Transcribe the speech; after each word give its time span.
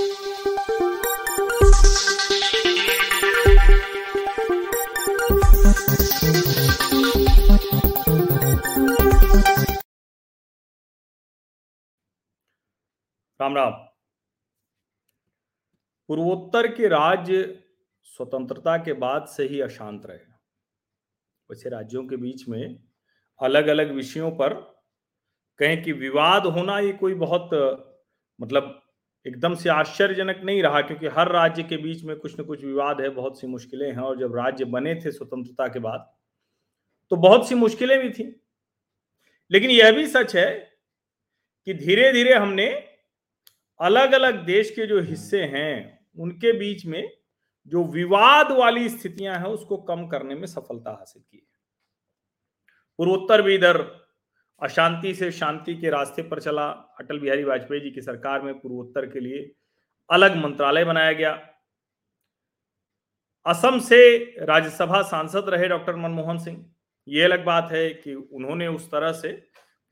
राम 0.00 0.06
राम 0.06 0.12
पूर्वोत्तर 16.08 16.74
के 16.74 16.88
राज्य 16.88 17.62
स्वतंत्रता 18.02 18.76
के 18.76 18.92
बाद 18.92 19.26
से 19.26 19.44
ही 19.44 19.60
अशांत 19.60 20.06
रहे। 20.06 20.16
वैसे 20.16 21.70
राज्यों 21.70 22.06
के 22.06 22.16
बीच 22.16 22.48
में 22.48 22.82
अलग 23.40 23.66
अलग 23.66 23.90
विषयों 23.90 24.30
पर 24.30 24.54
कहें 25.58 25.82
कि 25.82 25.92
विवाद 25.92 26.46
होना 26.46 26.78
ये 26.78 26.92
कोई 26.92 27.14
बहुत 27.14 27.50
मतलब 28.40 28.80
एकदम 29.26 29.54
से 29.54 29.68
आश्चर्यजनक 29.68 30.40
नहीं 30.44 30.62
रहा, 30.62 30.80
क्योंकि 30.80 31.06
हर 31.06 31.30
राज्य 31.32 31.62
के 31.62 31.76
बीच 31.76 32.02
में 32.04 32.16
कुछ 32.16 32.40
न 32.40 32.44
कुछ 32.44 32.64
विवाद 32.64 33.00
है, 33.00 33.08
बहुत 33.08 33.40
सी 33.40 33.46
मुश्किलें 33.46 33.86
हैं, 33.88 33.98
और 33.98 34.18
जब 34.18 34.36
राज्य 34.36 34.64
बने 34.64 34.94
थे 34.94 35.10
स्वतंत्रता 35.12 35.68
के 35.68 35.78
बाद 35.78 36.12
तो 37.10 37.16
बहुत 37.16 37.48
सी 37.48 37.54
मुश्किलें 37.54 37.98
भी 38.00 38.10
थी। 38.10 38.24
लेकिन 39.50 39.70
यह 39.70 39.92
भी 39.92 40.06
सच 40.06 40.34
है 40.36 40.50
कि 41.66 41.74
धीरे 41.74 42.12
धीरे 42.12 42.34
हमने 42.34 42.66
अलग 43.80 44.12
अलग 44.12 44.44
देश 44.46 44.70
के 44.70 44.86
जो 44.86 45.00
हिस्से 45.00 45.42
हैं, 45.44 46.06
उनके 46.16 46.52
बीच 46.52 46.86
में 46.86 47.10
जो 47.66 47.84
विवाद 47.84 48.52
वाली 48.52 48.88
स्थितियाँ 48.88 49.38
हैं, 49.38 49.46
उसको 49.46 49.76
कम 49.76 50.06
करने 50.06 50.34
में 50.34 50.46
सफलता 50.46 50.90
हासिल 50.90 51.22
की 51.22 51.36
है। 51.36 51.42
पूर्वोत्तर 52.98 53.42
भी 53.42 53.54
इधर 53.54 53.82
अशांति 54.62 55.14
से 55.14 55.30
शांति 55.32 55.74
के 55.74 55.90
रास्ते 55.90 56.22
पर 56.22 56.40
चला 56.40 56.66
अटल 57.00 57.18
बिहारी 57.18 57.44
वाजपेयी 57.44 57.80
जी 57.80 57.90
की 57.90 58.00
सरकार 58.00 58.42
में 58.42 58.54
पूर्वोत्तर 58.54 59.06
के 59.06 59.20
लिए 59.20 59.50
अलग 60.10 60.36
मंत्रालय 60.36 60.84
बनाया 60.84 61.12
गया। 61.12 61.32
असम 63.46 63.78
से 63.80 64.16
राज्यसभा 64.40 65.02
सांसद 65.04 65.48
रहे 65.48 65.68
डॉक्टर 65.68 65.96
मनमोहन 65.96 66.38
सिंह। 66.38 66.64
ये 67.08 67.22
अलग 67.24 67.44
बात 67.44 67.68
है 67.72 67.88
कि 67.90 68.14
उन्होंने 68.14 68.66
उस 68.68 68.90
तरह 68.90 69.12
से 69.12 69.32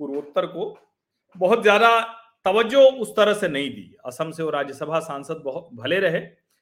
पूर्वोत्तर 0.00 0.46
को 0.46 0.74
बहुत 1.36 1.62
ज़्यादा 1.62 1.98
तवज्जो 2.46 2.80
उस 2.80 3.10
तरह 3.16 3.34
से 3.34 3.48
नहीं 3.48 3.70
दी। 3.70 3.96
असम 4.06 4.30
से 4.30 4.42
वो 4.42 4.50
राज्यसभा 4.50 5.00
सांसद 5.00 5.42
बहुत 5.44 5.68
भले 5.74 5.98
रहे, 6.00 6.20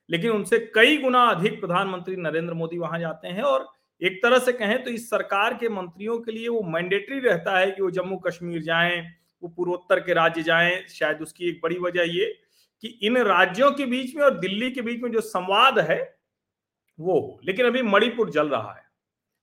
लेकिन 0.09 0.31
उनसे 0.31 0.59
कई 0.75 0.97
गुना 0.98 1.23
अधिक 1.27 1.61
प्रधानमंत्री 1.61 2.17
नरेंद्र 2.19 2.55
मोदी 2.55 2.79
वहाँ 2.79 2.98
जाते 3.01 3.29
हैं 3.29 3.42
और 3.42 3.69
एक 4.03 4.23
तरह 4.23 4.39
से 4.39 4.53
कहें 4.53 4.84
तो 4.84 4.91
इस 4.91 5.11
सरकार 5.11 5.55
के 5.55 5.69
मंत्रियों 5.69 6.19
के 6.19 6.33
लिए 6.33 6.48
वो 6.48 6.62
मैंडेटरी 6.62 7.19
रहता 7.20 7.59
है 7.59 7.70
कि 7.70 7.83
वो 7.83 7.91
जम्मू 7.91 8.17
कश्मीर 8.17 8.62
जाएँ, 8.62 9.15
वो 9.42 9.48
पूर्वोत्तर 9.48 10.01
के 10.01 10.15
राज्य 10.15 10.42
जाएँ। 10.42 10.87
शायद 10.89 11.23
उसकी 11.23 11.48
एक 11.48 11.61
बड़ी 11.62 11.79
वजह 11.79 12.03
ये 12.03 12.41
कि 12.83 12.89
इन 13.03 13.19
राज्यों 13.19 13.73
के 13.73 13.87
बीच 13.87 14.17
में 14.17 14.23
और 14.23 14.39
दिल्ली 14.39 14.70
के 14.70 14.83
बीच 14.83 15.01
में 15.03 15.11
जो 15.12 15.20
संवाद 15.20 15.79
है, 15.79 16.17
वो 17.01 17.20
हो। 17.20 17.41
लेकिन 17.45 17.67
अभी 17.67 17.83
मणिपुर 17.83 18.31
जल 18.31 18.48
रहा 18.48 18.73
है। 18.73 18.83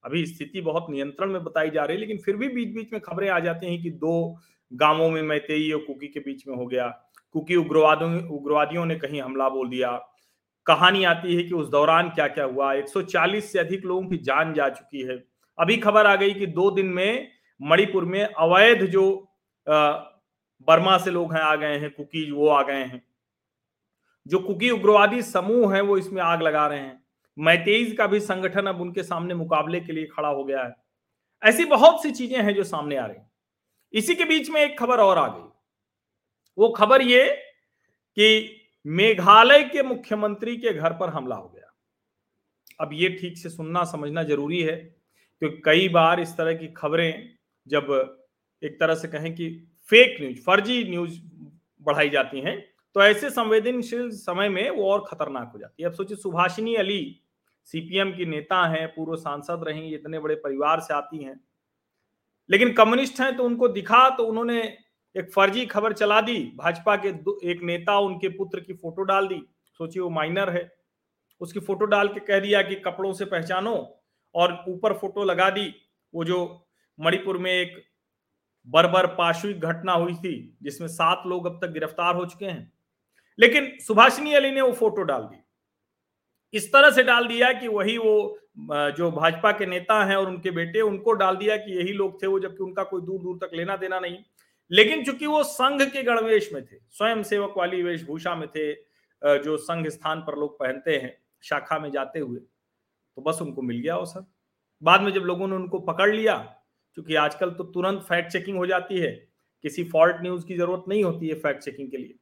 अभी 0.04 0.26
स्थिति 0.26 0.60
बहुत 0.60 0.86
नियंत्रण 0.90 1.32
में 1.32 1.44
बताई 1.44 1.70
जा 1.70 1.84
रही 1.84 1.94
है, 1.94 2.00
लेकिन 2.00 2.18
फिर 2.18 2.36
भी 2.36 2.48
बीच 2.48 2.68
बीच 2.68 2.92
में 2.92 3.02
खबरें 3.02 3.28
आ 3.28 3.40
जाती 3.40 3.66
हैं 3.66 3.82
कि 3.82 3.90
दो 3.90 4.40
गाँवों 4.72 5.10
में 5.10 5.22
मैतेई 5.22 5.72
और 5.72 5.80
कुकी 5.80 6.08
के 6.08 6.20
बीच 6.20 6.48
में 6.48 6.56
हो 6.56 6.66
गया। 6.66 6.88
कुकी 7.32 7.56
उग्रवादियों 7.56 8.28
उग्रवादियों 8.28 8.86
ने 8.86 8.94
कहीं 8.96 9.22
हमला 9.22 9.48
बोल 9.48 9.68
दिया। 9.68 10.07
कहानी 10.68 11.04
आती 11.04 11.36
है 11.36 11.42
कि 11.42 11.54
उस 11.54 11.68
दौरान 11.68 12.08
क्या 12.10 12.26
क्या 12.28 12.44
हुआ। 12.44 12.72
140 12.74 13.52
से 13.52 13.58
अधिक 13.58 13.84
लोगों 13.84 14.08
की 14.08 14.16
जान 14.18 14.52
जा 14.54 14.68
चुकी 14.68 15.02
है। 15.02 15.16
अभी 15.58 15.76
खबर 15.76 16.06
आ 16.06 16.14
गई 16.16 16.34
कि 16.34 16.46
दो 16.46 16.70
दिन 16.70 16.86
में 16.86 17.28
मणिपुर 17.60 18.04
में 18.04 18.22
अवैध 18.24 18.84
जो 18.86 19.04
बर्मा 19.66 20.96
से 20.98 21.10
लोग 21.10 21.32
हैं, 21.34 21.40
आ 21.40 21.54
गए 21.56 21.78
हैं, 21.78 21.90
कुकी 21.90 22.30
वो 22.30 22.48
आ 22.48 22.62
गए 22.62 22.84
हैं। 22.84 23.02
जो 24.26 24.38
कुकी 24.38 24.70
उग्रवादी 24.70 25.22
समूह 25.22 25.74
है, 25.74 25.80
वो 25.80 25.96
इसमें 25.98 26.22
आग 26.22 26.42
लगा 26.42 26.66
रहे 26.66 26.78
हैं। 26.78 27.02
मैतेईज 27.36 27.96
का 27.96 28.06
भी 28.06 28.20
संगठन 28.20 28.66
अब 28.66 28.80
उनके 28.80 29.02
सामने 29.02 29.34
मुकाबले 29.34 29.80
के 29.80 29.92
लिए 29.92 30.06
खड़ा 30.06 30.28
हो 30.28 30.44
गया 30.44 30.62
है। 30.62 30.74
ऐसी 31.42 31.64
बहुत 31.64 32.02
सी 32.02 32.10
चीज़ें 32.10 32.38
हैं 32.38 32.54
जो 32.54 32.64
सामने 32.64 32.96
आ 32.96 33.06
रही 33.06 33.18
इसी 33.94 34.14
के 34.14 34.24
बीच 34.24 34.50
में 34.50 34.60
एक 34.60 34.78
खबर 34.78 35.00
और 35.00 35.18
आ 35.18 35.26
गई। 35.28 35.48
वो 36.58 36.68
खबर 36.68 37.02
ये 37.02 37.24
कि 38.16 38.57
मेघालय 38.84 39.62
के 39.64 39.82
मुख्यमंत्री 39.82 40.56
के 40.56 40.72
घर 40.72 40.92
पर 40.92 41.08
हमला 41.08 41.36
हो 41.36 41.48
गया। 41.48 41.72
अब 42.80 42.90
ये 42.92 43.08
ठीक 43.10 43.38
से 43.38 43.48
सुनना, 43.48 43.84
समझना 43.84 44.22
ज़रूरी 44.22 44.60
है, 44.62 44.76
क्योंकि 45.42 45.60
कई 45.64 45.88
बार 45.88 46.20
इस 46.20 46.36
तरह 46.36 46.54
की 46.54 46.68
खबरें 46.68 47.36
जब 47.66 47.86
एक 48.62 48.78
तरह 48.80 48.94
से 48.94 49.08
कहें 49.08 49.34
कि 49.34 49.48
फेक 49.88 50.16
न्यूज़ 50.20 50.40
फर्जी 50.42 50.82
न्यूज़ 50.84 51.18
बढ़ाई 51.86 52.08
जाती 52.10 52.40
हैं 52.40 52.58
तो 52.96 53.02
ऐसे 53.02 53.30
संवेदनशील 53.30 54.10
समय 54.12 54.48
में 54.48 54.68
वो 54.70 54.90
और 54.90 55.04
खतरनाक 55.08 55.50
हो 55.52 55.58
जाती 55.58 55.82
है। 55.82 55.88
अब 55.88 55.94
सोचिए, 55.94 56.16
सुभाषिनी 56.16 56.74
अली 56.76 57.20
सीपीएम 57.68 58.12
की 58.12 58.26
नेता 58.26 58.64
हैं, 58.66 58.86
पूर्व 58.88 59.16
सांसद 59.16 59.64
रही, 59.64 59.94
इतने 59.94 60.18
बड़े 60.18 60.34
परिवार 60.36 60.80
से 60.80 60.94
आती 60.94 61.22
हैं, 61.24 61.40
लेकिन 62.50 62.72
कम्युनिस्ट 62.72 63.20
हैं 63.20 63.36
तो 63.36 63.44
उनको 63.44 63.68
दिखा 63.70 64.08
तो 64.10 64.24
उन्होंने 64.24 64.62
एक 65.18 65.32
फर्जी 65.32 65.66
खबर 65.66 65.92
चला 65.92 66.20
दी, 66.20 66.52
भाजपा 66.56 66.96
के 66.96 67.08
एक 67.50 67.62
नेता 67.62 67.98
उनके 67.98 68.28
पुत्र 68.28 68.60
की 68.60 68.72
फ़ोटो 68.72 69.02
डाल 69.02 69.28
दी। 69.28 69.42
सोचिए, 69.72 70.02
वो 70.02 70.10
माइनर 70.10 70.50
है। 70.50 70.70
उसकी 71.40 71.60
फ़ोटो 71.60 71.84
डाल 71.84 72.08
के 72.08 72.20
कह 72.20 72.40
दिया 72.40 72.62
कि 72.62 72.74
कपड़ों 72.74 73.12
से 73.12 73.24
पहचानो 73.24 73.74
और 74.34 74.64
ऊपर 74.68 74.92
फ़ोटो 74.92 75.24
लगा 75.24 75.50
दी। 75.50 75.74
वो 76.14 76.24
जो 76.24 76.66
मणिपुर 76.98 77.38
में 77.38 77.52
एक 77.52 77.82
बर्बर 78.68 79.06
पाशविक 79.06 79.60
घटना 79.60 79.92
हुई 79.92 80.14
थी, 80.14 80.56
जिसमें 80.62 80.88
सात 80.88 81.22
लोग 81.26 81.46
अब 81.46 81.58
तक 81.62 81.72
गिरफ़्तार 81.72 82.14
हो 82.14 82.24
चुके 82.26 82.46
हैं। 82.46 82.72
लेकिन 83.38 83.72
सुभाषिनी 83.80 84.34
अली 84.34 84.50
ने 84.50 84.60
वो 84.60 84.72
फ़ोटो 84.72 85.02
डाल 85.02 85.22
दी। 85.22 85.42
इस 86.54 86.72
तरह 86.72 86.90
से 86.90 87.02
डाल 87.02 87.26
दिया 87.26 87.52
कि 87.52 87.68
वही 87.68 87.98
वो 87.98 88.38
जो 88.96 89.10
भाजपा 89.10 89.52
के 89.52 89.66
नेता 89.66 90.04
हैं 90.04 90.16
और 90.16 90.28
उनके 90.28 90.50
बेटे, 90.50 90.80
उनको 90.80 91.12
डाल 91.12 91.36
दिया 91.36 91.56
कि 91.56 91.78
यही 91.78 91.92
लोग 91.92 92.22
थे 92.22 92.26
वो, 92.26 92.40
जबकि 92.40 92.64
उनका 92.64 92.82
कोई 92.82 93.00
दूर 93.00 93.20
दूर 93.22 93.38
तक 93.38 93.54
लेना 93.54 93.76
देना 93.76 94.00
नहीं। 94.00 94.18
लेकिन 94.70 95.04
चूँकि 95.04 95.26
वो 95.26 95.42
संघ 95.44 95.82
के 95.82 96.02
गणवेश 96.02 96.50
में 96.52 96.64
थे 96.64 96.78
स्वयं 96.90 97.22
सेवक 97.22 97.54
वाली 97.58 97.82
वेशभूषा 97.82 98.34
में 98.34 98.48
थे 98.48 98.72
जो 99.22 99.56
संघ 99.58 99.86
स्थान 99.88 100.20
पर 100.20 100.36
लोग 100.38 100.58
पहनते 100.58 100.96
हैं, 100.96 101.16
शाखा 101.44 101.78
में 101.78 101.90
जाते 101.90 102.18
हुए 102.18 102.38
तो 102.38 103.22
बस 103.22 103.38
उनको 103.42 103.62
मिल 103.62 103.78
गया 103.78 103.96
वो 103.96 104.04
सर 104.06 104.24
बाद 104.82 105.00
में 105.02 105.12
जब 105.12 105.22
लोगों 105.22 105.48
ने 105.48 105.56
उनको 105.56 105.78
पकड़ 105.82 106.14
लिया 106.14 106.36
क्योंकि 106.96 107.14
आजकल 107.16 107.50
तो 107.50 107.64
तुरंत 107.66 108.02
फैक्ट 108.02 108.30
चेकिंग 108.32 108.56
हो 108.58 108.66
जाती 108.66 108.98
है, 108.98 109.10
किसी 109.64 109.84
फॉल्ट 109.84 110.22
न्यूज़ 110.22 110.44
की 110.46 110.56
ज़रूरत 110.56 110.84
नहीं 110.88 111.02
होती 111.04 111.28
है 111.28 111.34
फैक्ट 111.40 111.62
चेकिंग 111.62 111.90
के 111.90 111.96
लिए। 111.96 112.14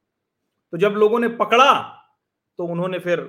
तो 0.72 0.78
जब 0.78 0.92
लोगों 0.92 1.18
ने 1.20 1.28
पकड़ा 1.36 1.72
तो 2.58 2.66
उन्होंने 2.66 2.98
फिर 2.98 3.20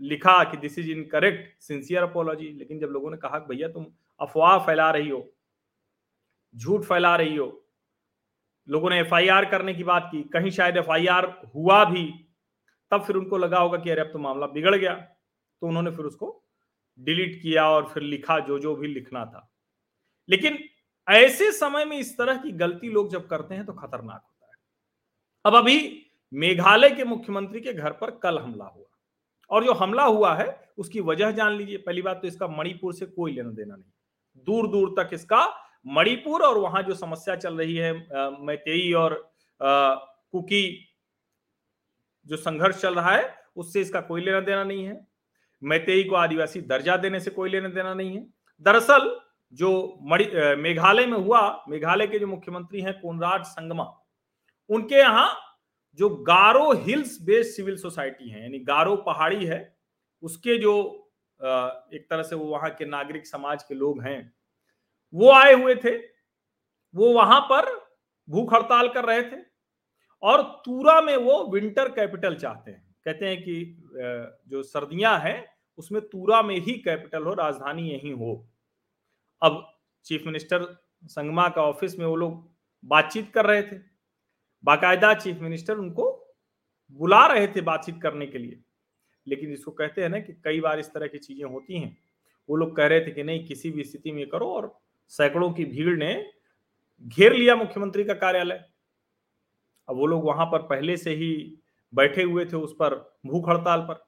लिखा 0.00 0.42
कि 0.44 0.56
this 0.56 0.78
is 0.78 0.90
incorrect 0.90 1.62
sincere 1.62 2.02
apology 2.02 2.48
लेकिन 2.58 2.78
जब 2.78 2.88
लोगों 2.88 3.10
ने 3.10 3.16
कहा 3.16 3.38
भैया 3.48 3.68
तुम 3.68 3.86
अफवाह 4.20 4.58
फैला 4.66 4.90
रही 4.90 5.08
हो, 5.08 5.24
झूठ 6.54 6.84
फैला 6.84 7.14
रही 7.16 7.36
हो 7.36 7.46
लोगों 8.68 8.90
ने 8.90 9.00
एफआईआर 9.00 9.44
करने 9.44 9.74
की 9.74 9.84
बात 9.84 10.08
की, 10.12 10.22
कहीं 10.22 10.50
शायद 10.50 10.76
एफआईआर 10.76 11.50
हुआ 11.54 11.84
भी, 11.84 12.24
तब 12.90 13.02
फिर 13.02 13.16
उनको 13.16 13.38
लगा 13.38 13.58
होगा 13.58 13.78
कि 13.78 13.90
अरे 13.90 14.00
अब 14.00 14.06
तो 14.06 14.18
मामला 14.18 14.46
बिगड़ 14.46 14.76
गया। 14.76 14.94
तो 14.94 15.66
उन्होंने 15.66 15.90
फिर 15.90 16.04
उसको 16.04 16.44
डिलीट 16.98 17.42
किया 17.42 17.70
और 17.70 17.86
फिर 17.86 18.02
लिखा 18.02 18.38
जो 18.38 18.58
जो 18.58 18.76
भी 18.76 18.88
लिखना 18.88 19.24
था। 19.24 19.54
लेकिन 20.28 20.58
ऐसे 21.08 21.52
समय 21.52 21.84
में 21.84 21.98
इस 21.98 22.18
तरह 22.18 22.36
की 22.36 22.50
गलती 22.50 22.88
लोग 22.88 23.10
जब 23.10 23.26
करते 23.26 23.54
हैं 23.54 23.66
तो 23.66 23.72
खतरनाक 23.72 24.22
होता 24.24 24.46
है। 24.46 24.52
अब 25.44 25.54
अभी 25.54 26.06
मेघालय 26.32 26.90
के 26.90 27.04
मुख्यमंत्री 27.04 27.60
के 27.60 27.72
घर 27.72 27.92
पर 27.92 28.10
कल 28.10 28.38
हमला 28.38 28.64
हुआ। 28.64 28.84
और 29.50 29.64
जो 29.64 29.72
हमला 29.72 30.04
हुआ 30.04 30.34
है, 30.34 30.72
उसकी 30.78 31.00
वजह 31.00 31.30
जान 31.30 31.52
लीजिए। 31.52 31.76
पहली 31.76 32.02
बात 32.02 32.22
तो 32.22 32.28
इसका 32.28 32.48
मणिपुर 32.48 32.94
से 32.94 33.06
कोई 33.06 33.32
लेना 33.32 33.50
देना 33.50 33.76
नहीं। 33.76 33.92
दूर 34.46 34.68
दूर 34.68 34.94
तक 34.98 35.10
इसका 35.12 35.67
मणिपुर 35.86 36.42
और 36.42 36.58
वहाँ 36.58 36.82
जो 36.82 36.94
समस्या 36.94 37.34
चल 37.36 37.58
रही 37.58 37.76
है 37.76 37.92
मैतेई 38.40 38.92
और 38.94 39.14
कुकी 39.60 40.64
जो 42.26 42.36
संघर्ष 42.36 42.80
चल 42.80 42.94
रहा 42.94 43.10
है, 43.10 43.34
उससे 43.56 43.80
इसका 43.80 44.00
कोई 44.02 44.20
लेना 44.20 44.40
देना 44.40 44.64
नहीं 44.64 44.84
है। 44.84 45.00
मैतेई 45.62 46.04
को 46.04 46.14
आदिवासी 46.16 46.60
दर्जा 46.62 46.96
देने 46.96 47.20
से 47.20 47.30
कोई 47.30 47.50
लेना 47.50 47.68
देना 47.68 47.94
नहीं 47.94 48.16
है। 48.16 48.26
दरअसल 48.66 49.10
जो 49.52 49.70
मेघालय 50.58 51.06
में 51.06 51.18
हुआ, 51.18 51.64
मेघालय 51.68 52.06
के 52.06 52.18
जो 52.18 52.26
मुख्यमंत्री 52.26 52.80
हैं 52.80 52.92
कोनराड 53.00 53.42
संगमा, 53.44 53.84
उनके 54.70 54.94
यहाँ 54.94 55.28
जो 55.98 56.08
Garo 56.24 56.72
hills 56.76 57.16
based 57.22 57.50
civil 57.50 57.76
society 57.76 58.28
है, 58.28 58.42
यानी 58.42 58.58
गारो 58.60 58.96
पहाड़ी 59.06 59.44
है, 59.46 59.76
उसके 60.22 60.58
जो 60.58 60.74
एक 61.40 62.06
तरह 62.10 62.22
से 62.22 62.36
वो 62.36 62.44
वहाँ 62.46 62.70
के 62.70 62.84
नागरिक 62.86 63.26
समाज 63.26 63.62
के 63.62 63.74
लोग 63.74 64.02
हैं 64.02 64.32
वो 65.14 65.30
आए 65.32 65.52
हुए 65.52 65.74
थे, 65.74 65.96
वो 66.94 67.12
वहाँ 67.12 67.40
पर 67.42 67.70
भूख 68.28 68.54
हड़ताल 68.54 68.88
कर 68.88 69.04
रहे 69.04 69.22
थे 69.22 69.42
और 70.22 70.42
तूरा 70.64 71.00
में 71.00 71.16
वो 71.16 71.44
विंटर 71.52 71.88
कैपिटल 71.92 72.34
चाहते 72.36 72.70
हैं। 72.70 72.84
कहते 73.04 73.26
हैं 73.26 73.42
कि 73.42 73.76
जो 74.48 74.62
सर्दियाँ 74.64 75.18
हैं, 75.20 75.44
उसमें 75.78 76.00
तूरा 76.02 76.42
में 76.42 76.56
ही 76.56 76.72
कैपिटल 76.78 77.24
हो, 77.24 77.34
राजधानी 77.34 77.88
यही 77.90 78.10
हो। 78.10 78.46
अब 79.42 79.64
चीफ 80.06 80.22
मिनिस्टर 80.26 80.64
संगमा 81.06 81.48
का 81.48 81.62
ऑफ़िस 81.62 81.98
में 81.98 82.06
वो 82.06 82.16
लोग 82.16 82.48
बातचीत 82.84 83.30
कर 83.34 83.46
रहे 83.46 83.62
थे। 83.62 83.76
बाकायदा 84.64 85.12
चीफ 85.14 85.38
मिनिस्टर 85.40 85.76
उनको 85.76 86.10
बुला 87.00 87.26
रहे 87.26 87.46
थे 87.46 87.60
बातचीत 87.60 88.00
करने 88.02 88.26
के 88.26 88.38
लिए। 88.38 88.60
लेकिन 89.26 89.50
जिसको 89.50 89.70
कहते 89.70 90.02
हैं 90.02 90.08
ना 90.08 90.18
कि 90.18 90.32
कई 90.44 90.60
बार 90.60 90.78
इस 90.78 90.92
तरह 90.92 91.06
की 91.06 91.18
चीज़ें 91.18 91.44
होती 91.44 91.78
हैं। 91.78 91.96
वो 92.48 92.56
लोग 92.56 92.76
कह 92.76 92.86
रहे 92.86 93.00
थे 93.00 93.10
कि 93.10 93.22
नहीं, 93.22 93.44
किसी 93.46 93.70
भी 93.70 93.84
स्थिति 93.84 94.12
में 94.12 94.26
करो 94.28 94.48
और 94.50 94.66
सैकड़ों 95.08 95.52
की 95.52 95.64
भीड़ 95.64 95.98
ने 95.98 96.30
घेर 97.06 97.32
लिया 97.32 97.56
मुख्यमंत्री 97.56 98.04
का 98.04 98.14
कार्यालय। 98.14 98.64
अब 99.88 99.96
वो 99.96 100.06
लोग 100.06 100.24
वहाँ 100.24 100.46
पर 100.46 100.62
पहले 100.62 100.96
से 100.96 101.10
ही 101.10 101.58
बैठे 101.94 102.22
हुए 102.22 102.44
थे 102.44 102.56
उस 102.56 102.72
पर 102.72 103.18
भूख 103.26 103.48
हड़ताल 103.48 103.80
पर। 103.80 104.06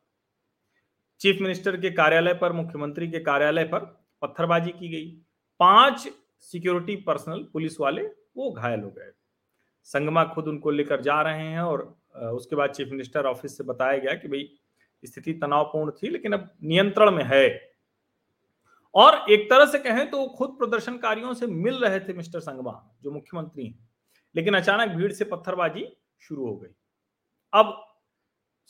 चीफ 1.20 1.40
मिनिस्टर 1.40 1.76
के 1.76 1.90
कार्यालय 1.90 2.34
पर, 2.34 2.52
मुख्यमंत्री 2.52 3.10
के 3.10 3.20
कार्यालय 3.20 3.64
पर 3.64 3.78
पत्थरबाजी 4.22 4.70
की 4.70 4.88
गई। 4.88 5.10
पाँच 5.60 6.08
सिक्योरिटी 6.40 6.96
पर्सनल 6.96 7.46
पुलिस 7.52 7.80
वाले 7.80 8.02
वो 8.36 8.50
घायल 8.52 8.80
हो 8.80 8.90
गए। 8.90 9.10
संगमा 9.84 10.24
खुद 10.24 10.48
उनको 10.48 10.70
लेकर 10.70 11.00
जा 11.00 11.22
रहे 11.22 11.46
हैं 11.46 11.60
और 11.60 11.98
उसके 12.16 12.56
बाद 12.56 12.70
चीफ 12.70 12.88
मिनिस्टर 12.88 13.26
ऑफ़िस 13.26 13.56
से 13.56 13.64
बताया 13.64 13.98
गया 13.98 14.14
कि 14.14 14.28
भाई, 14.28 14.48
स्थिति 15.04 15.32
तनावपूर्ण 15.32 15.90
थी, 15.90 16.08
लेकिन 16.08 16.32
अब 16.32 16.50
नियंत्रण 16.62 17.10
में 17.10 17.24
है। 17.24 17.69
और 18.94 19.24
एक 19.30 19.48
तरह 19.50 19.66
से 19.66 19.78
कहें 19.78 20.10
तो 20.10 20.26
खुद 20.28 20.56
प्रदर्शनकारियों 20.58 21.34
से 21.34 21.46
मिल 21.46 21.74
रहे 21.76 22.00
थे 22.00 22.12
मिस्टर 22.12 22.40
संगमा, 22.40 22.72
जो 23.02 23.10
मुख्यमंत्री 23.10 23.66
हैं। 23.66 23.88
लेकिन 24.34 24.54
अचानक 24.54 24.96
भीड़ 24.96 25.12
से 25.12 25.24
पत्थरबाजी 25.24 25.86
शुरू 26.22 26.46
हो 26.46 26.56
गई। 26.56 26.74
अब 27.52 27.74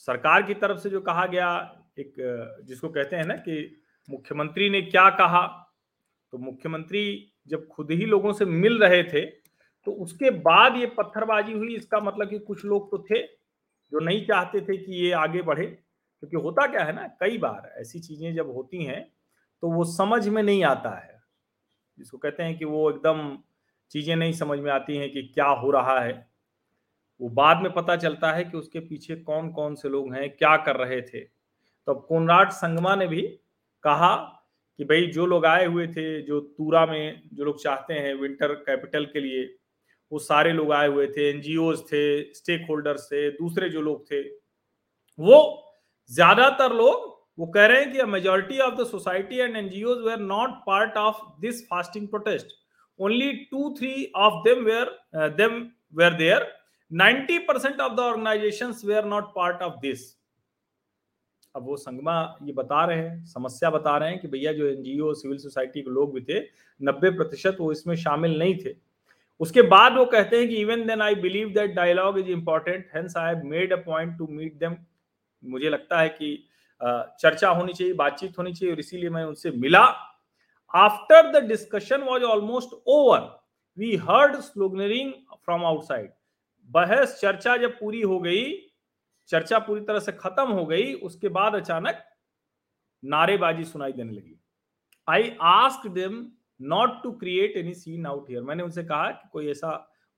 सरकार 0.08 0.42
की 0.42 0.54
तरफ़ 0.56 0.78
से 0.78 0.90
जो 0.90 1.00
कहा 1.00 1.26
गया, 1.26 1.48
एक, 1.98 2.14
जिसको 2.64 2.88
कहते 2.88 3.16
हैं 3.16 3.24
ना 3.26 3.34
कि 3.38 3.82
मुख्यमंत्री 4.08 4.68
ने 4.70 4.80
क्या 4.82 5.08
कहा 5.12 5.46
तो 6.32 6.38
मुख्यमंत्री 6.38 7.02
जब 7.48 7.66
खुद 7.68 7.90
ही 7.90 8.04
लोगों 8.06 8.32
से 8.32 8.44
मिल 8.44 8.78
रहे 8.78 9.02
थे 9.04 9.24
तो 9.86 9.92
उसके 9.94 10.30
बाद 10.40 10.76
ये 10.76 10.86
पत्थरबाजी 10.96 11.52
हुई। 11.52 11.74
इसका 11.76 12.00
मतलब 12.00 12.30
कि 12.30 12.38
कुछ 12.40 12.64
लोग 12.64 12.90
तो 12.90 12.98
थे 13.04 13.22
जो 13.22 14.00
नहीं 14.00 14.24
चाहते 14.26 14.60
थे 14.60 14.76
कि 14.76 14.92
ये 14.96 15.12
आगे 15.14 15.42
बढ़े, 15.42 15.64
क्योंकि 15.66 16.36
होता 16.36 16.66
क्या 16.66 16.84
है 16.84 16.92
ना, 16.92 17.06
कई 17.20 17.38
बार 17.38 17.72
ऐसी 17.80 18.00
चीज़ें 18.00 18.34
जब 18.34 18.50
होती 18.50 18.84
हैं 18.84 19.00
तो 19.62 19.70
वो 19.70 19.84
समझ 19.84 20.26
में 20.28 20.42
नहीं 20.42 20.64
आता 20.64 20.90
है। 20.98 21.18
जिसको 21.98 22.18
कहते 22.18 22.42
हैं 22.42 22.56
कि 22.58 22.64
वो 22.64 22.90
एकदम 22.90 23.38
चीज़ें 23.90 24.14
नहीं 24.16 24.32
समझ 24.32 24.58
में 24.58 24.70
आती 24.72 24.96
हैं 24.96 25.10
कि 25.12 25.22
क्या 25.34 25.46
हो 25.46 25.70
रहा 25.70 25.98
है। 26.00 26.12
वो 27.20 27.28
बाद 27.28 27.62
में 27.62 27.72
पता 27.72 27.96
चलता 27.96 28.32
है 28.32 28.44
कि 28.44 28.56
उसके 28.56 28.80
पीछे 28.80 29.16
कौन 29.16 29.50
कौन 29.52 29.74
से 29.74 29.88
लोग 29.88 30.14
हैं, 30.14 30.30
क्या 30.30 30.56
कर 30.56 30.76
रहे 30.76 31.00
थे। 31.02 31.20
तो 31.20 31.94
अब 31.94 32.06
कोनराट 32.08 32.52
संगमा 32.52 32.94
ने 32.96 33.06
भी 33.06 33.22
कहा 33.84 34.14
कि 34.78 34.84
भाई, 34.84 35.06
जो 35.06 35.26
लोग 35.26 35.46
आए 35.46 35.66
हुए 35.66 35.86
थे, 35.86 36.22
जो 36.22 36.40
तूरा 36.40 36.84
में 36.86 37.22
जो 37.32 37.44
लोग 37.44 37.62
चाहते 37.62 37.94
हैं 37.94 38.14
विंटर 38.14 38.54
कैपिटल 38.54 39.04
के 39.04 39.20
लिए, 39.20 39.44
वो 40.12 40.18
सारे 40.18 40.52
लोग 40.52 40.72
आए 40.72 40.86
हुए 40.88 41.06
थे 41.06 41.28
एनजीओ 41.30 41.72
थे 41.74 42.32
स्टेक 42.34 42.66
होल्डर्स 42.70 43.06
थे, 43.06 43.30
दूसरे 43.30 43.68
जो 43.68 43.80
लोग 43.80 44.10
थे, 44.10 44.20
वो 45.18 45.66
ज़्यादातर 46.10 46.72
लोग 46.72 47.09
वो 47.40 47.46
कह 47.46 47.66
रहे 47.66 47.80
हैं 47.80 47.92
कि 47.92 48.04
majority 48.12 48.58
of 48.60 48.74
the 48.74 48.86
society 48.86 49.36
and 49.36 49.56
NGO 49.56 49.94
were 50.06 50.18
not 50.20 50.50
part 50.66 50.96
of 50.98 51.20
this 51.40 51.62
fasting 51.66 52.08
protest 52.08 52.52
only 52.98 53.32
two 53.50 53.74
three 53.78 53.92
of 54.16 54.34
them 54.44 54.64
were 54.64 54.90
them 55.36 55.54
were 55.98 56.14
there 56.14 56.46
90 56.90 57.38
percent 57.48 57.80
of 57.80 57.92
the 57.92 58.00
organisation 58.00 58.74
were 58.84 59.04
not 59.04 59.32
part 59.36 59.62
of 59.62 59.78
this 59.82 60.04
अब 61.54 61.64
वो 61.66 61.76
संगमा 61.76 62.18
ये 62.42 62.52
बता 62.52 62.84
रहे 62.84 62.98
हैं, 62.98 63.24
समस्या 63.24 63.70
बता 63.70 63.96
रहे 63.96 64.10
हैं 64.10 64.18
कि 64.20 64.28
भैया 64.28 64.52
जो 64.52 64.66
एनजीओ 64.66 65.12
सिविल 65.14 65.38
सोसाइटी 65.38 65.82
के 65.82 65.90
लोग 65.90 66.14
भी 66.14 66.20
थे, 66.20 66.40
नब्बे 66.80 67.10
प्रतिशत 67.10 67.56
वो 67.60 67.72
इसमें 67.72 67.94
शामिल 67.96 68.38
नहीं 68.38 68.54
थे। 68.58 68.74
उसके 69.40 69.62
बाद 69.62 69.96
वो 69.96 70.04
कहते 70.04 70.38
हैं 70.38 70.48
कि 70.48 70.56
even 70.56 70.86
then 70.86 71.02
I 71.02 71.14
believe 71.22 71.48
that 71.54 71.74
dialogue 71.74 72.18
is 72.18 72.30
important 72.30 72.86
hence 72.94 73.16
I 73.16 73.34
have 73.34 73.44
made 73.46 73.72
a 73.72 73.82
point 73.86 74.16
to 74.18 74.26
meet 74.30 74.54
them 74.58 74.76
मुझे 75.42 75.68
लगता 75.68 76.00
है 76.00 76.08
कि 76.08 76.32
चर्चा 76.80 77.48
होनी 77.50 77.72
चाहिए, 77.72 77.92
बातचीत 77.94 78.38
होनी 78.38 78.52
चाहिए 78.52 78.74
और 78.74 78.80
इसीलिए 78.80 79.10
मैं 79.10 79.24
उनसे 79.24 79.50
मिला। 79.52 79.84
After 80.74 81.30
the 81.32 81.44
discussion 81.46 82.02
was 82.02 82.22
almost 82.24 82.74
over 82.88 83.28
we 83.78 83.94
heard 83.98 84.36
sloganeering 84.38 85.12
from 85.34 85.64
outside 85.64 86.10
बहस, 86.70 87.18
चर्चा 87.20 87.56
जब 87.56 87.78
पूरी 87.78 88.00
हो 88.02 88.18
गई, 88.20 88.44
चर्चा 89.30 89.58
पूरी 89.60 89.80
तरह 89.82 89.98
से 90.00 90.12
खत्म 90.14 90.46
हो 90.48 90.64
गई, 90.66 90.92
उसके 90.94 91.28
बाद 91.30 91.54
अचानक 91.54 92.02
नारेबाजी 93.02 93.64
सुनाई 93.64 93.92
देने 93.92 94.12
लगी। 94.12 94.38
I 95.08 95.36
ask 95.42 95.86
them 95.90 96.26
not 96.60 97.02
to 97.02 97.12
create 97.14 97.56
any 97.56 97.74
scene 97.74 98.06
out 98.06 98.30
here 98.30 98.42
मैंने 98.42 98.62
उनसे 98.62 98.82
कहा 98.84 99.10
कि 99.10 99.28
कोई 99.32 99.50
ऐसा 99.50 99.70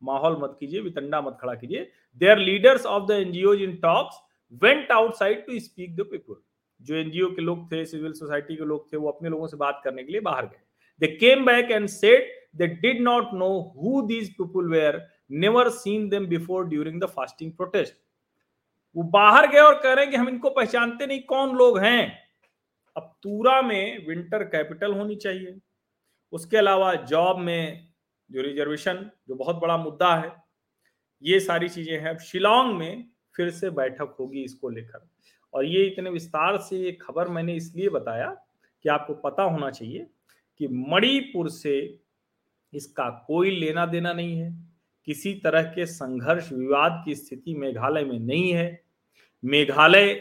माहौल 0.03 0.37
मत 0.39 0.57
कीजिए, 0.61 0.81
वितंडा 0.81 1.21
मत 1.21 1.37
खड़ा 1.41 1.55
कीजिए। 1.55 1.91
They 2.21 2.29
are 2.31 2.39
leaders 2.39 2.87
of 2.87 3.07
the 3.07 3.11
NGO 3.19 3.53
in 3.57 3.77
talks 3.83 4.17
went 4.63 4.91
outside 4.93 5.47
to 5.47 5.59
speak 5.61 5.95
the 5.97 6.07
people 6.11 6.43
जो 6.83 6.95
एनजीओ 6.97 7.29
के 7.31 7.43
लोग 7.43 7.71
थे 7.73 7.85
सिविल 7.87 8.13
सोसाइटी 8.13 8.57
के 8.57 8.65
लोग 8.65 8.93
थे, 8.93 8.97
वो 8.97 9.11
अपने 9.11 9.31
लोगों 9.31 9.47
से 9.47 9.57
बात 9.57 9.81
करने 9.85 10.05
के 10.05 10.13
लिए 10.13 10.21
बाहर 10.21 10.47
गए। 10.47 10.61
They 11.01 11.07
came 11.09 11.45
back 11.47 11.71
and 11.71 11.89
said 11.89 12.31
they 12.57 12.67
did 12.67 13.01
not 13.03 13.35
know 13.35 13.51
who 13.77 14.03
these 14.09 14.33
people 14.35 14.71
were 14.71 15.03
never 15.31 15.69
seen 15.73 16.09
them 16.09 16.27
before 16.27 16.67
during 16.69 17.01
the 17.03 17.07
fasting 17.09 17.53
protest 17.53 17.95
वो 18.97 19.03
बाहर 19.11 19.47
गए 19.51 19.59
और 19.59 19.75
कह 19.75 19.93
रहे 19.93 20.05
हैं 20.05 20.11
कि 20.11 20.17
हम 20.17 20.29
इनको 20.29 20.51
पहचानते 20.51 21.07
नहीं, 21.07 21.21
कौन 21.21 21.55
लोग 21.57 21.79
हैं? 21.79 22.19
अब 22.97 23.15
तूरा 23.23 23.61
में 23.63 24.07
विंटर 24.07 24.43
कैपिटल 24.45 24.93
होनी 24.93 25.15
चाहिए। 25.17 25.59
उसके 26.33 26.57
अलावा 26.57 26.93
जॉब 26.95 27.39
में 27.39 27.89
जो 28.31 28.43
रिजर्वेशन 28.43 29.11
जो 29.29 29.35
बहुत 29.35 29.57
बड़ा 29.57 29.77
मुद्दा 29.77 30.15
है, 30.15 30.33
ये 31.23 31.41
सारी 31.41 31.69
चीज़ें 31.69 31.99
हैं। 32.01 32.11
अब 32.11 32.19
शिलोंग 32.21 32.75
में 32.79 33.09
फिर 33.35 33.51
से 33.51 33.71
बैठक 33.71 34.15
होगी 34.21 34.43
इसको 34.45 34.69
लेकर। 34.69 35.09
और 35.55 35.65
ये 35.65 35.85
इतने 35.85 36.11
विस्तार 36.11 36.57
से 36.57 36.77
ये 36.77 36.93
खबर 36.93 37.29
मैंने 37.29 37.55
इसलिए 37.55 37.89
बताया 37.89 38.27
कि 38.83 38.89
आपको 38.89 39.15
पता 39.15 39.43
होना 39.43 39.71
चाहिए 39.71 40.07
कि 40.59 40.69
मणिपुर 40.69 41.49
से 41.51 41.99
इसका 42.73 43.09
कोई 43.27 43.51
लेना 43.51 43.87
देना 43.87 44.13
नहीं 44.13 44.37
है। 44.37 44.73
किसी 45.07 45.35
तरह 45.35 45.63
के 45.63 45.87
संघर्ष 45.87 46.53
विवाद 46.53 47.03
की 47.05 47.15
स्थिति 47.15 47.55
मेघालय 47.55 48.05
में 48.05 48.19
नहीं 48.19 48.53
है। 48.53 48.83
मेघालय 49.45 50.15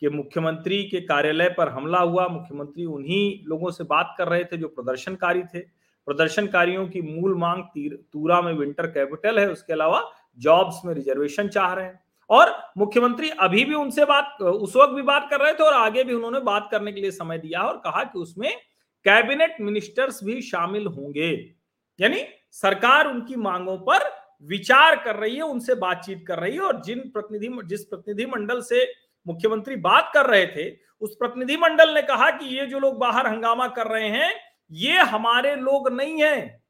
के 0.00 0.08
मुख्यमंत्री 0.08 0.84
के 0.84 1.00
कार्यालय 1.00 1.48
पर 1.48 1.68
हमला 1.68 1.98
हुआ। 1.98 2.28
मुख्यमंत्री 2.28 2.84
उन्हीं 2.84 3.44
लोगों 3.46 3.70
से 3.70 3.84
बात 3.84 4.14
कर 4.18 4.28
रहे 4.28 4.44
थे 4.44 4.56
जो 4.56 4.68
प्रदर्शनकारी 4.68 5.42
थे। 5.42 5.60
प्रदर्शनकारियों 6.06 6.88
की 6.88 7.02
मूल 7.02 7.34
मांग 7.34 7.62
तीर, 7.62 7.94
तूरा 8.12 8.40
में 8.42 8.52
विंटर 8.52 8.86
कैपिटल 8.86 9.38
है। 9.38 9.50
उसके 9.50 9.72
अलावा 9.72 10.02
जॉब्स 10.38 10.84
में 10.84 10.94
रिजर्वेशन 10.94 11.48
चाह 11.48 11.72
रहे 11.72 11.86
हैं। 11.86 12.00
और 12.30 12.72
मुख्यमंत्री 12.78 13.28
अभी 13.30 13.64
भी 13.64 13.74
उनसे 13.74 14.04
बात, 14.04 14.42
उस 14.42 14.76
वक्त 14.76 14.92
भी 14.92 15.02
बात 15.02 15.28
कर 15.30 15.40
रहे 15.40 15.52
थे 15.52 15.62
और 15.64 15.74
आगे 15.74 16.04
भी 16.04 16.14
उन्होंने 16.14 16.40
बात 16.40 16.68
करने 16.70 16.92
के 16.92 17.00
लिए 17.00 17.10
समय 17.10 17.38
दिया 17.38 17.60
और 17.60 17.76
कहा 17.76 18.02
कि 18.04 18.18
उसमें 18.18 18.56
कैबिनेट 19.04 19.56
मिनिस्टर्स 19.60 20.24
भी 20.24 20.40
शामिल 20.42 20.86
होंगे। 20.86 21.54
यानी 22.00 22.24
सरकार 22.52 23.06
उनकी 23.06 23.36
मांगों 23.36 23.78
पर 23.78 24.10
विचार 24.42 24.96
कर 24.96 25.16
रही 25.16 25.36
है, 25.36 25.42
उनसे 25.42 25.74
बातचीत 25.74 26.24
कर 26.28 26.38
रही 26.38 26.52
है 26.52 26.60
और 26.60 26.80
जिन 26.82 26.98
प्रतिनिधि, 26.98 27.66
जिस 27.66 27.84
प्रतिनिधि 27.84 28.26
मंडल 28.26 28.60
से 28.60 28.92
मुख्यमंत्री 29.26 29.76
बात 29.76 30.10
कर 30.14 30.26
रहे 30.26 30.46
थे, 30.46 30.76
उस 31.00 31.16
प्रतिनिधि 31.16 31.56
मंडल 31.56 31.94
ने 31.94 32.02
कहा 32.02 32.30
कि 32.30 32.58
ये 32.58 32.66
जो 32.66 32.78
लोग 32.78 32.98
बाहर 32.98 33.26
हंगामा 33.26 33.68
कर 33.68 33.86
रहे 33.86 34.08
हैं, 34.08 34.32
ये 34.70 34.98
हमारे 34.98 35.56
लोग 35.56 35.92
नहीं 35.92 36.22
है। 36.22 36.62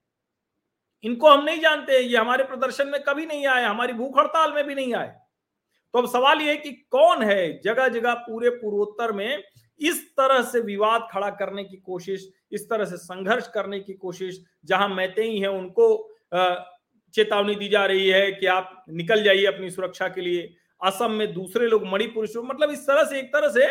इनको 1.05 1.31
हम 1.31 1.45
नहीं 1.45 1.61
जानते, 1.61 1.99
ये 1.99 2.17
हमारे 2.17 2.45
प्रदर्शन 2.45 2.89
में 2.89 3.03
कभी 3.03 3.27
नहीं 3.27 3.47
आए, 3.47 3.65
हमारी 3.65 3.93
भूख 3.93 4.19
हड़ताल 4.19 4.53
में 4.53 4.65
भी 4.65 4.75
नहीं 4.75 4.95
आए। 4.95 5.15
तो 5.97 6.01
अब 6.01 6.09
सवाल 6.09 6.41
यह 6.41 6.49
है 6.49 6.57
कि 6.57 6.71
कौन 6.91 7.23
है 7.23 7.61
जगह 7.65 7.87
जगह 7.89 8.15
पूरे 8.15 8.51
पूर्वोत्तर 8.53 9.13
में 9.13 9.43
इस 9.81 10.01
तरह 10.11 10.41
से 10.43 10.61
विवाद 10.61 11.07
खड़ा 11.11 11.29
करने 11.31 11.63
की 11.65 11.77
कोशिश, 11.77 12.29
इस 12.53 12.69
तरह 12.71 12.85
से 12.85 12.97
संघर्ष 12.97 13.47
करने 13.49 13.79
की 13.81 13.93
कोशिश, 13.93 14.41
जहाँ 14.65 14.89
मैतेई 14.89 15.39
है 15.39 15.51
उनको 15.51 15.87
चेतावनी 17.15 17.55
दी 17.55 17.69
जा 17.69 17.85
रही 17.87 18.09
है 18.09 18.31
कि 18.33 18.47
आप 18.47 18.85
निकल 18.91 19.23
जाइए 19.25 19.45
अपनी 19.45 19.71
सुरक्षा 19.71 20.09
के 20.09 20.21
लिए। 20.21 20.43
असम 20.81 21.13
में 21.13 21.33
दूसरे 21.35 21.67
लोग 21.67 21.87
मणिपुर 21.87 22.29
मतलब 22.45 22.71
इस 22.71 22.87
तरह 22.87 23.05
से, 23.05 23.19
एक 23.19 23.33
तरह 23.33 23.49
से 23.51 23.67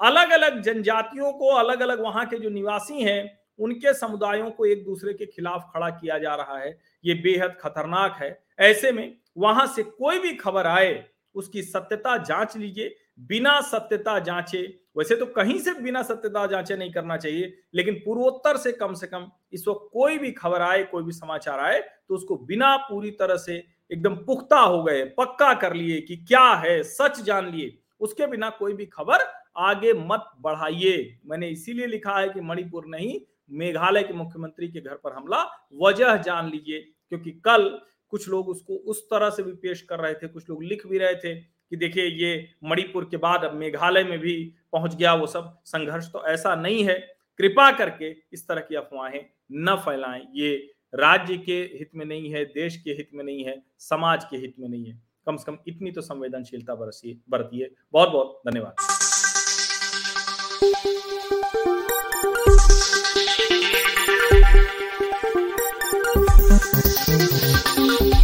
अलग 0.00 0.30
अलग 0.30 0.60
जनजातियों 0.62 1.32
को 1.32 1.54
अलग 1.54 1.80
अलग 1.80 2.00
वहाँ 2.00 2.26
के 2.26 2.38
जो 2.38 2.50
निवासी 2.50 3.02
हैं, 3.02 3.38
उनके 3.58 3.94
समुदायों 3.94 4.50
को 4.50 4.66
एक 4.66 4.84
दूसरे 4.84 5.14
के 5.14 5.26
खिलाफ 5.26 5.70
खड़ा 5.74 5.88
किया 5.90 6.18
जा 6.18 6.34
रहा 6.34 6.58
है। 6.58 6.76
ये 7.04 7.14
बेहद 7.14 7.56
खतरनाक 7.60 8.18
है। 8.22 8.38
ऐसे 8.60 8.92
में 8.92 9.14
वहाँ 9.38 9.66
से 9.66 9.82
कोई 9.82 10.18
भी 10.18 10.34
खबर 10.34 10.66
आए 10.66 10.92
उसकी 11.34 11.62
सत्यता 11.62 12.16
जाँच 12.18 12.56
लीजिए, 12.56 12.94
बिना 13.20 13.60
सत्यता 13.60 14.18
जांचे। 14.18 14.62
वैसे 14.96 15.16
तो 15.16 15.26
कहीं 15.26 15.58
से 15.58 15.72
बिना 15.74 16.02
सत्यता 16.02 16.46
जांचे 16.46 16.76
नहीं 16.76 16.92
करना 16.92 17.16
चाहिए, 17.16 17.52
लेकिन 17.74 17.94
पूर्वोत्तर 17.96 18.56
से 18.56 18.72
कम 18.72 18.94
से 18.94 19.06
कम 19.06 19.30
इस 19.52 19.66
वक्त 19.68 19.88
कोई 19.92 20.18
भी 20.18 20.30
खबर 20.32 20.62
आए, 20.62 20.82
कोई 20.84 21.02
भी 21.02 21.12
समाचार 21.12 21.60
आए 21.60 21.80
तो 21.80 22.14
उसको 22.14 22.36
बिना 22.38 22.76
पूरी 22.78 23.10
तरह 23.10 23.36
से 23.36 23.62
एकदम 23.90 24.14
पुख्ता 24.16 24.58
हो 24.58 24.82
गए, 24.82 25.04
पक्का 25.10 25.52
कर 25.54 25.74
लिए 25.74 26.00
कि 26.00 26.16
क्या 26.18 26.48
है, 26.54 26.82
सच 26.82 27.20
जान 27.20 27.50
लिए। 27.50 27.78
उसके 28.00 28.26
बिना 28.26 28.50
कोई 28.50 28.72
भी 28.72 28.86
खबर 28.86 29.24
आगे 29.58 29.92
मत 29.94 30.30
बढ़ाइए। 30.40 31.18
मैंने 31.26 31.48
इसीलिए 31.48 31.86
लिखा 31.86 32.18
है 32.18 32.28
कि 32.28 32.40
मणिपुर 32.40 32.86
नहीं, 32.86 33.18
मेघालय 33.50 34.02
के 34.02 34.14
मुख्यमंत्री 34.14 34.68
के 34.68 34.80
घर 34.80 34.94
पर 34.94 35.12
हमला, 35.12 35.42
वजह 35.82 36.16
जान 36.16 36.50
लीजिए, 36.50 36.80
क्योंकि 37.08 37.30
कल 37.44 37.68
कुछ 38.12 38.28
लोग 38.28 38.48
उसको 38.48 38.74
उस 38.86 39.02
तरह 39.04 39.30
से 39.30 39.42
भी 39.42 39.52
पेश 39.52 39.80
कर 39.82 39.98
रहे 39.98 40.14
थे, 40.14 40.28
कुछ 40.28 40.48
लोग 40.50 40.62
लिख 40.64 40.86
भी 40.86 40.98
रहे 40.98 41.14
थे 41.14 41.34
कि 41.34 41.76
देखिए 41.76 42.04
ये 42.06 42.48
मणिपुर 42.64 43.04
के 43.10 43.16
बाद 43.16 43.44
अब 43.44 43.54
मेघालय 43.56 44.04
में 44.04 44.18
भी 44.18 44.34
पहुँच 44.72 44.94
गया 44.94 45.14
वो 45.14 45.26
सब 45.26 45.56
संघर्ष 45.66 46.06
तो 46.12 46.24
ऐसा 46.26 46.54
नहीं 46.56 46.84
है। 46.84 46.98
कृपा 47.38 47.70
करके 47.70 48.10
इस 48.32 48.46
तरह 48.48 48.60
की 48.60 48.74
अफवाहें 48.76 49.24
न 49.52 49.76
फैलाएँ। 49.84 50.26
ये 50.34 50.56
राज्य 50.94 51.36
के 51.38 51.60
हित 51.74 51.90
में 51.94 52.04
नहीं 52.06 52.32
है, 52.32 52.44
देश 52.44 52.76
के 52.76 52.90
हित 52.90 53.08
में 53.14 53.24
नहीं 53.24 53.44
है, 53.44 53.62
समाज 53.80 54.24
के 54.24 54.36
हित 54.36 54.54
में 54.58 54.68
नहीं 54.68 54.84
है। 54.86 55.00
कम 55.26 55.36
से 55.36 55.44
कम 55.46 55.58
इतनी 55.68 55.90
तो 55.90 56.00
संवेदनशीलता 56.02 56.74
बरसिए 56.74 57.18
बरतिए 57.30 57.70
बहुत 57.92 58.08
बहुत 58.10 58.42
धन्यवाद। 58.46 58.74